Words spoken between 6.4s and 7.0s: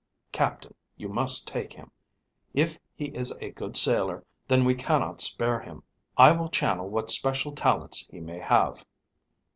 channel